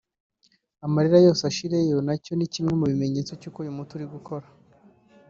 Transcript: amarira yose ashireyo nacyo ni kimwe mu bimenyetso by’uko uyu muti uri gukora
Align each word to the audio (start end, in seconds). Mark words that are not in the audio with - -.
amarira 0.85 1.17
yose 1.25 1.41
ashireyo 1.49 1.97
nacyo 2.07 2.31
ni 2.35 2.47
kimwe 2.53 2.73
mu 2.79 2.85
bimenyetso 2.91 3.31
by’uko 3.39 3.57
uyu 3.59 3.75
muti 3.77 3.91
uri 3.95 4.05
gukora 4.13 4.45